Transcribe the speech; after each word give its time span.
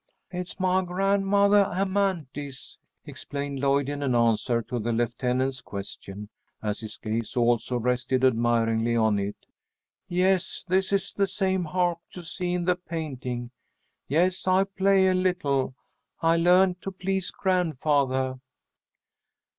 "It 0.31 0.39
is 0.47 0.59
my 0.59 0.81
grandmothah 0.83 1.69
Amanthis," 1.79 2.79
explained 3.05 3.59
Lloyd 3.59 3.87
in 3.87 4.01
answer 4.01 4.63
to 4.63 4.79
the 4.79 4.91
lieutenant's 4.91 5.61
question, 5.61 6.27
as 6.59 6.79
his 6.79 6.97
gaze 6.97 7.37
also 7.37 7.77
rested 7.77 8.23
admiringly 8.25 8.95
on 8.95 9.19
it. 9.19 9.35
"Yes, 10.09 10.65
this 10.67 10.91
is 10.91 11.13
the 11.13 11.27
same 11.27 11.65
harp 11.65 11.99
you 12.15 12.23
see 12.23 12.53
in 12.53 12.65
the 12.65 12.75
painting. 12.77 13.51
Yes, 14.07 14.47
I 14.47 14.63
play 14.63 15.07
a 15.07 15.13
little. 15.13 15.75
I 16.19 16.35
learned 16.35 16.81
to 16.81 16.91
please 16.91 17.29
grandfathah." 17.31 18.39